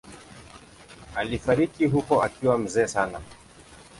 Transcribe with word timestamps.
Alifariki 1.15 1.85
huko 1.85 2.23
akiwa 2.23 2.57
mzee 2.57 2.87
sana. 2.87 3.21